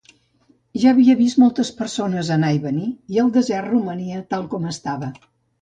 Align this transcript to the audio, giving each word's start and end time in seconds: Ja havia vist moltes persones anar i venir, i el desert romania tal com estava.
Ja 0.83 0.87
havia 0.93 1.15
vist 1.19 1.41
moltes 1.43 1.71
persones 1.83 2.33
anar 2.37 2.51
i 2.57 2.63
venir, 2.65 2.89
i 3.17 3.23
el 3.25 3.31
desert 3.39 3.71
romania 3.75 4.27
tal 4.33 4.49
com 4.55 4.71
estava. 4.77 5.13